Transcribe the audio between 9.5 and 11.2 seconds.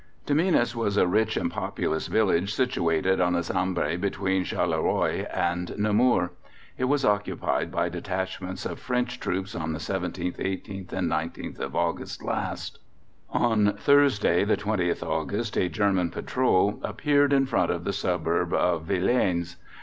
on the 17th, 18th and